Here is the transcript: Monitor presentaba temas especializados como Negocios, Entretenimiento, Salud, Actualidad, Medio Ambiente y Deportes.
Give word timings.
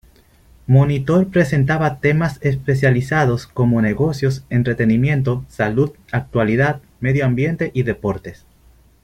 Monitor 0.65 1.27
presentaba 1.27 1.99
temas 1.99 2.39
especializados 2.41 3.45
como 3.45 3.83
Negocios, 3.83 4.43
Entretenimiento, 4.49 5.45
Salud, 5.47 5.91
Actualidad, 6.11 6.81
Medio 6.99 7.23
Ambiente 7.23 7.69
y 7.75 7.83
Deportes. 7.83 8.47